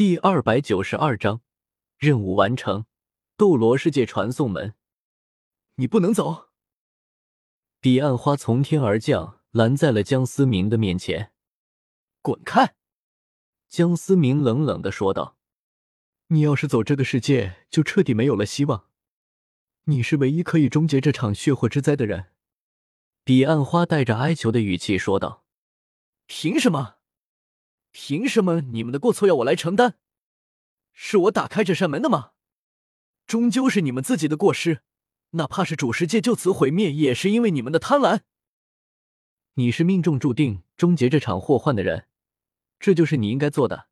[0.00, 1.42] 第二百九十二章
[1.98, 2.86] 任务完成，
[3.36, 4.74] 斗罗世界传送门。
[5.74, 6.48] 你不能走！
[7.80, 11.34] 彼岸花从天而降，拦在了江思明的面前。
[12.22, 12.74] 滚开！
[13.68, 15.36] 江思明冷冷的说道
[16.28, 18.86] ：“你要是走，这个世界就彻底没有了希望。
[19.84, 22.30] 你是唯一可以终结这场血祸之灾的人。”
[23.22, 25.44] 彼岸花带着哀求的语气说道
[26.24, 26.96] ：“凭什么？”
[27.92, 29.94] 凭什么你们的过错要我来承担？
[30.92, 32.32] 是我打开这扇门的吗？
[33.26, 34.82] 终究是你们自己的过失，
[35.30, 38.20] 哪怕是主世界就此毁灭，也是因为你们的贪婪。
[39.54, 42.08] 你是命中注定终结这场祸患的人，
[42.78, 43.88] 这就是你应该做的。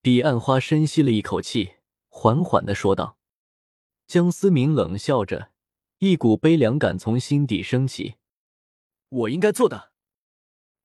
[0.00, 1.74] 彼岸花深吸了一口气，
[2.08, 3.18] 缓缓的说道。
[4.06, 5.52] 江思明冷笑着，
[5.98, 8.16] 一股悲凉感从心底升起。
[9.08, 9.92] 我应该做的，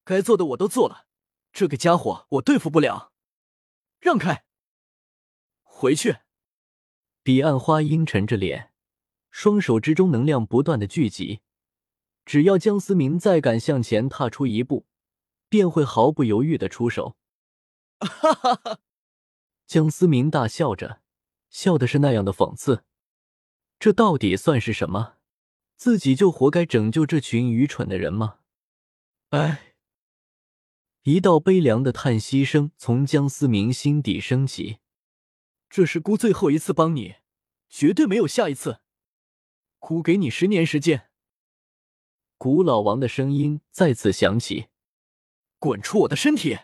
[0.03, 1.06] 该做的我都做了。
[1.51, 3.11] 这个家伙我对付不了，
[3.99, 4.45] 让开！
[5.63, 6.17] 回去。
[7.23, 8.71] 彼岸花阴沉着脸，
[9.31, 11.41] 双手之中能量不断的聚集，
[12.25, 14.85] 只要江思明再敢向前踏出一步，
[15.49, 17.17] 便会毫不犹豫的出手。
[17.99, 18.79] 哈哈哈！
[19.65, 21.01] 江思明大笑着，
[21.49, 22.85] 笑的是那样的讽刺。
[23.79, 25.15] 这到底算是什么？
[25.75, 28.39] 自己就活该拯救这群愚蠢的人吗？
[29.29, 29.66] 哎。
[31.07, 34.79] 一道悲凉的叹息声从江思明心底升起。
[35.69, 37.15] 这是姑最后一次帮你，
[37.69, 38.81] 绝对没有下一次。
[39.79, 41.09] 姑给你十年时间。
[42.37, 44.67] 古老王的声音再次响起
[45.59, 46.57] ：“滚出我的身体！”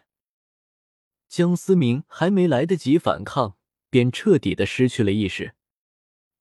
[1.30, 3.56] 江思明还没来得及反抗，
[3.90, 5.56] 便彻底的失去了意识。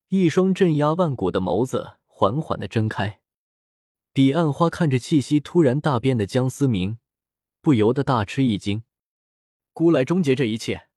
[0.08, 3.20] 一双镇压万古的眸子缓缓的睁开。
[4.12, 6.98] 彼岸花看着气息突然大变的江思明。
[7.62, 8.82] 不由得大吃一惊，
[9.72, 10.88] 孤来终结这一切。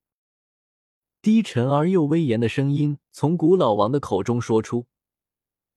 [1.22, 4.88] 低沉而又威严的声音从古老王的口中说出，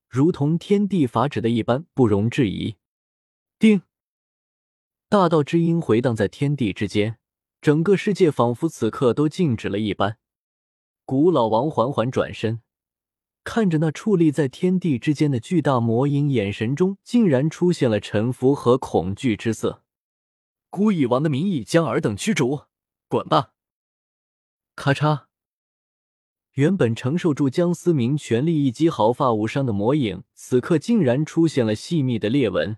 [0.09, 2.77] 如同天地法旨的一般，不容置疑。
[3.59, 3.83] 叮，
[5.11, 7.19] 大道之音回荡在天地之间，
[7.61, 10.17] 整个世界仿佛此刻都静止了一般。
[11.05, 12.63] 古老王缓缓转身，
[13.45, 19.85] 看着那矗立在天地之间的巨大魔影，眼神中竟然出现了臣服和恐惧之色。
[20.71, 22.65] 孤以王的名义将尔等驱逐，
[23.09, 23.53] 滚吧！
[24.77, 25.25] 咔嚓，
[26.53, 32.77] 原本承受住江思明全力一击毫发无伤的魔影，此刻竟然出现了细密的裂纹，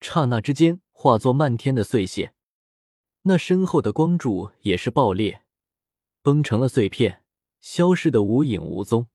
[0.00, 2.34] 刹那之间化作漫天的碎屑。
[3.22, 5.42] 那身后的光柱也是爆裂，
[6.22, 7.24] 崩成了碎片，
[7.60, 9.08] 消失的无影无踪。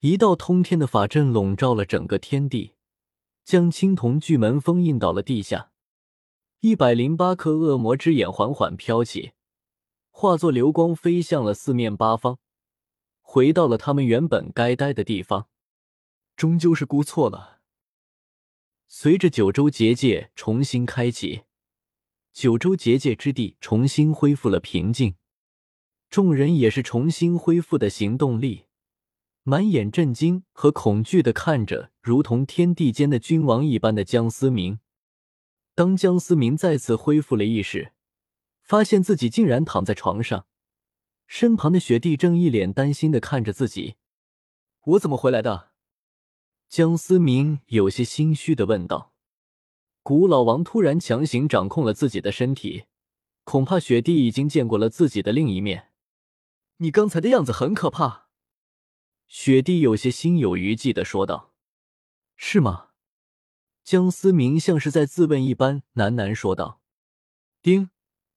[0.00, 2.74] 一道通天的法阵笼罩了整个天地，
[3.44, 5.70] 将青铜巨门封印到了地下。
[6.64, 9.32] 一百零八颗恶魔之眼缓缓飘起，
[10.10, 12.38] 化作流光飞向了四面八方，
[13.20, 15.48] 回到了他们原本该待的地方。
[16.36, 17.60] 终究是估错了。
[18.88, 21.42] 随着九州结界重新开启，
[22.32, 25.16] 九州结界之地重新恢复了平静，
[26.08, 28.64] 众人也是重新恢复的行动力，
[29.42, 34.78] 满眼震惊和恐惧的看着如同天地间的君王一般的江思明。
[35.74, 37.92] 当江思明再次恢复了意识，
[38.62, 40.46] 发现自己竟然躺在床上，
[41.26, 43.96] 身旁的雪帝正一脸担心的看着自己。
[44.84, 45.72] 我怎么回来的？
[46.68, 49.12] 江思明有些心虚的问道。
[50.02, 52.84] 古老王突然强行掌控了自己的身体，
[53.42, 55.92] 恐怕雪帝已经见过了自己的另一面。
[56.76, 58.28] 你刚才的样子很可怕。
[59.26, 61.54] 雪帝有些心有余悸的说道。
[62.36, 62.90] 是吗？
[63.84, 66.80] 江思明像是在自问一般，喃喃说道
[67.60, 67.90] ：“丁，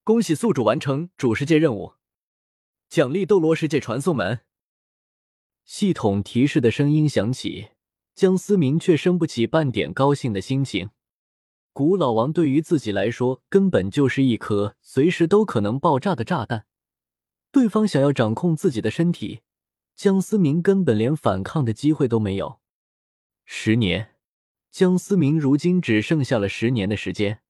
[0.03, 1.93] 恭喜宿主完成主世界任务，
[2.89, 4.41] 奖励斗罗世界传送门。”
[5.63, 7.69] 系统提示的声音响起，
[8.13, 10.89] 江思明却生不起半点高兴的心情。
[11.71, 16.65] 古老王对于自己来说，根本就是一颗随时都可能爆炸的炸弹。
[17.53, 19.43] 对方想要掌控自己的身体，
[19.95, 22.59] 江思明根本连反抗的机会都没有。
[23.45, 24.16] 十年。
[24.69, 27.41] 江思明如今只剩下了十年的时间，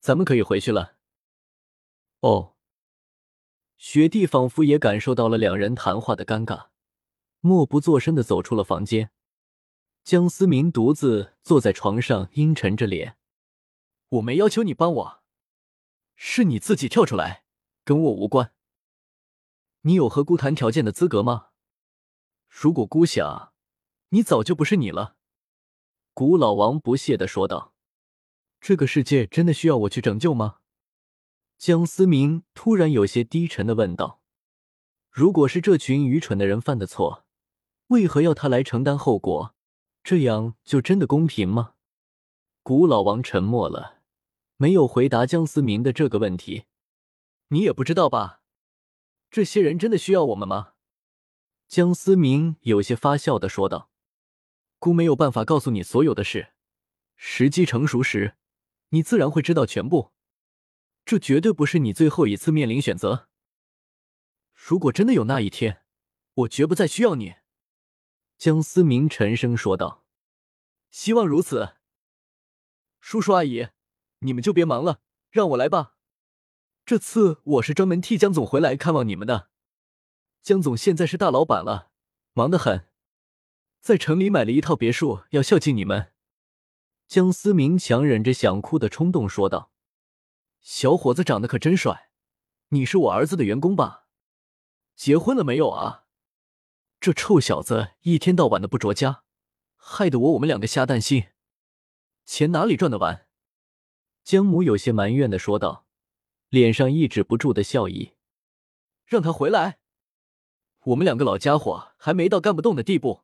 [0.00, 0.96] 咱们可以回去了。
[2.20, 2.54] 哦，
[3.76, 6.68] 雪帝仿佛也感受到了两人谈话的尴尬，
[7.40, 9.10] 默不作声的走出了房间。
[10.04, 13.18] 江思明独自坐在床上，阴沉着脸
[14.08, 15.22] ：“我没要求你帮我，
[16.16, 17.44] 是你自己跳出来，
[17.84, 18.54] 跟我无关。
[19.82, 21.48] 你有和姑谈条件的资格吗？
[22.48, 23.52] 如果姑想，
[24.08, 25.16] 你早就不是你了。”
[26.18, 27.74] 古老王不屑的说道
[28.60, 30.56] ：“这个世界真的需要我去拯救吗？
[31.56, 34.20] 江思明突然有些低沉的问道
[35.12, 37.24] ：“如果是这群愚蠢的人犯的错，
[37.86, 39.54] 为何要他来承担后果？
[40.02, 41.74] 这样就真的公平吗？”
[42.64, 44.00] 古老王沉默了，
[44.56, 46.64] 没有回答江思明的这个问题。
[47.50, 48.42] 你也不知道吧？
[49.30, 50.72] 这些人真的需要我们吗？
[51.68, 53.87] 江思明有些发笑的说道
[54.78, 56.52] ：“姑没有办法告诉你所有的事，
[57.16, 58.36] 时机成熟时，
[58.90, 60.12] 你自然会知道全部。”
[61.04, 63.28] 这绝对不是你最后一次面临选择。
[64.54, 65.84] 如果真的有那一天，
[66.34, 67.36] 我绝不再需要你。”
[68.36, 70.04] 江思明沉声说道。
[70.90, 71.76] “希望如此。”
[73.00, 73.68] 叔叔阿姨，
[74.20, 75.94] 你们就别忙了，让我来吧。
[76.84, 79.50] 这次我是专门替江总回来看望你们的。
[80.42, 81.90] 江总现在是大老板了，
[82.32, 82.87] 忙得很，
[83.80, 86.12] 在城里买了一套别墅，要孝敬你们。”
[87.08, 89.72] 江思明强忍着想哭的冲动说道。
[90.60, 92.10] 小伙子长得可真帅，
[92.68, 94.06] 你是我儿子的员工吧？
[94.94, 96.04] 结婚了没有啊？
[97.00, 99.22] 这臭小子一天到晚的不着家，
[99.76, 101.28] 害得我我们两个瞎担心。
[102.26, 103.26] 钱哪里赚得完？
[104.22, 105.86] 江母有些埋怨的说道，
[106.48, 108.14] 脸上抑制不住的笑意。
[109.06, 109.78] 让他回来，
[110.80, 113.22] 我们两个老家伙还没到干不动的地步，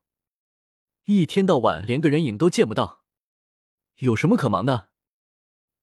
[1.07, 3.03] 一天到晚连个人影都见不到，
[3.97, 4.89] 有什么可忙的？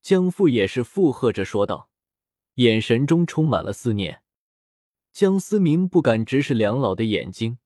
[0.01, 1.91] 江父也是附和着说道，
[2.55, 4.23] 眼神中充满了思念。
[5.13, 7.59] 江思明不敢直视两老的眼睛，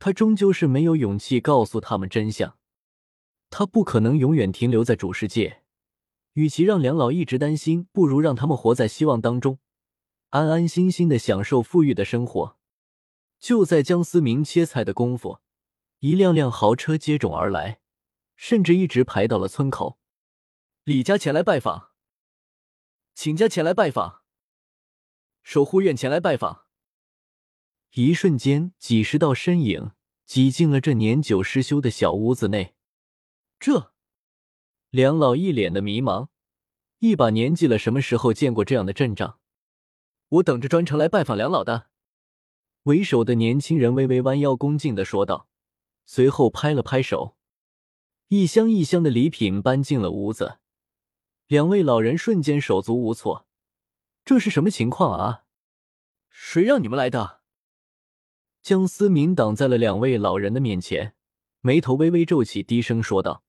[0.00, 2.58] 他终究是没有勇气告诉他们真相。
[3.48, 5.62] 他不可能永远停留在主世界，
[6.32, 9.60] 与其让两老一直担心，不如让他们活在希望当中，
[10.30, 12.56] 安安心心的享受富裕的生活。
[13.38, 15.38] 就在江思明切菜的功夫，
[16.02, 17.78] 一辆辆豪车接踵而来，
[18.34, 20.00] 甚至一直排到了村口。
[20.82, 21.90] 李家前来拜访，
[23.14, 24.22] 请家前来拜访，
[25.44, 26.66] 守护院前来拜访。
[27.92, 29.92] 一瞬间，几十道身影
[30.26, 32.74] 挤进了这年久失修的小屋子内。
[33.60, 33.92] 这
[34.90, 36.30] 梁老一脸的迷茫，
[36.98, 39.38] 一把年纪了，什么时候见过这样的阵仗？
[40.30, 41.90] 我等着专程来拜访梁老的。
[42.82, 45.46] 为首的年轻人微微弯腰，恭敬的说道，
[46.04, 47.36] 随后拍了拍手，
[48.28, 50.58] 一箱一箱的礼品搬进了屋子。
[51.46, 53.46] 两位老人瞬间手足无措，
[54.24, 55.44] 这是什么情况啊？
[56.30, 57.40] 谁让你们来的？
[58.62, 61.14] 江思明挡在了两位老人的面前，
[61.60, 63.44] 眉头微微皱起，低声说道：“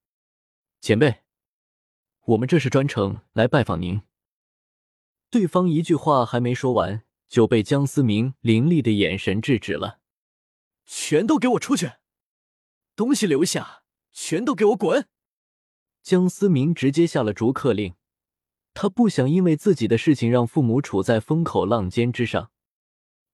[0.81, 1.21] 前辈，
[2.25, 4.01] 我们这是专程来拜访您。”
[5.29, 9.99] 对方一句话还没说完，就被江思明凌厉的眼神制止了
[10.85, 11.91] ：“全都给我出去！
[12.95, 15.07] 东西留下，全都给我滚！”
[16.03, 17.95] 江思明直接下了逐客令，
[18.73, 22.51] 他不想因为自己的事情让父母处在风口浪尖之上。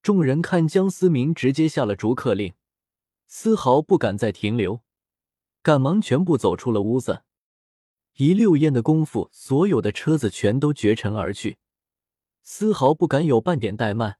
[0.02, 2.54] 众人看江思明直接下了逐客令，
[3.26, 4.82] 丝毫不敢再停留，
[5.62, 7.24] 赶忙全部走出了屋子。
[8.16, 11.58] 一溜烟的功夫，所有的车子全都绝尘而去，
[12.42, 14.18] 丝毫不敢有半点怠慢。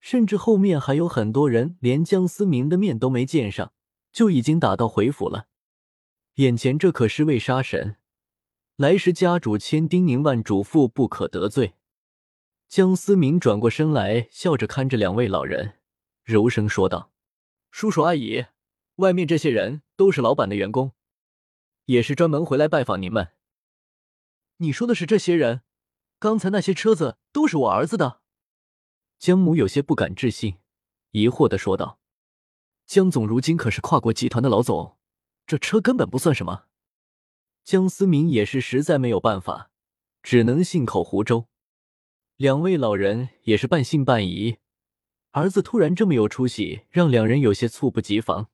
[0.00, 3.72] 甚至后面还有很多人连江思明的面都没见上，
[4.14, 5.48] 就已经打道回府了。
[6.36, 7.96] 眼前这可是位杀神，
[8.76, 11.74] 来时家主千叮咛万嘱咐不可得罪。
[12.68, 15.80] 江思明转过身来，笑着看着两位老人，
[16.22, 17.12] 柔声说道
[17.70, 18.46] ：“叔叔阿姨，
[18.96, 20.92] 外面这些人都是老板的员工，
[21.86, 23.32] 也是专门回来拜访您们。”
[24.58, 25.62] 你说的是这些人？
[26.20, 28.20] 刚才那些车子都是我儿子的？
[29.18, 30.58] 江母有些不敢置信，
[31.10, 31.98] 疑惑的说道
[32.94, 34.96] ：“江总如今可是跨国集团的老总。”
[35.48, 36.66] 这车根本不算什么，
[37.64, 39.72] 江思明也是实在没有办法，
[40.22, 41.46] 只能信口胡诌。
[42.36, 44.58] 两位老人也是半信半疑，
[45.32, 48.48] 儿子突然这么有出息，让两人有些猝不及防。